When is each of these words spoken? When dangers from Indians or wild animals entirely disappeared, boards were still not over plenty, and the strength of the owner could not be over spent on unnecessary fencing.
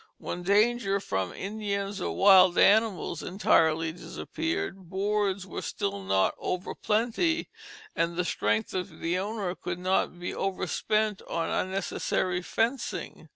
When 0.17 0.41
dangers 0.41 1.03
from 1.03 1.31
Indians 1.31 2.01
or 2.01 2.17
wild 2.17 2.57
animals 2.57 3.21
entirely 3.21 3.91
disappeared, 3.91 4.89
boards 4.89 5.45
were 5.45 5.61
still 5.61 6.01
not 6.01 6.33
over 6.39 6.73
plenty, 6.73 7.49
and 7.95 8.15
the 8.17 8.25
strength 8.25 8.73
of 8.73 8.97
the 8.99 9.19
owner 9.19 9.53
could 9.53 9.77
not 9.77 10.19
be 10.19 10.33
over 10.33 10.65
spent 10.65 11.21
on 11.29 11.51
unnecessary 11.51 12.41
fencing. 12.41 13.29